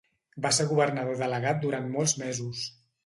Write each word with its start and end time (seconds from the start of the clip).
Va 0.45 0.51
ser 0.59 0.65
governador 0.71 1.19
delegat 1.25 1.61
durant 1.67 1.93
molts 1.97 2.17
mesos. 2.23 2.65